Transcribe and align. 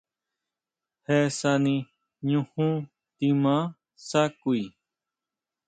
Je 1.05 1.17
sani 1.39 1.75
ñujún 2.29 2.75
timaa 3.17 3.63
sá 4.07 4.21
kui. 4.41 4.61